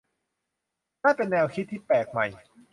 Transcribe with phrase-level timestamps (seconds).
[1.03, 2.25] นั่นเป็นแนวคิดที่แปลกใหม่